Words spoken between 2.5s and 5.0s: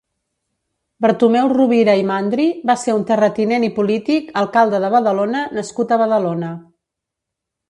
va ser un terratinent i polític, alcalde de